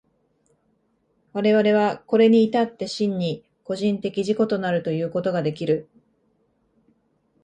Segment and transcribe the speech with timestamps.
[1.33, 5.89] 我々はこれに至って真に個人的自己となるということができる。